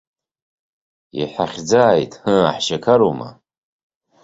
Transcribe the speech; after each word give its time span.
Иҳахьӡааит, 1.21 2.13
ыы, 2.33 2.41
ҳшьақарума? 2.55 3.29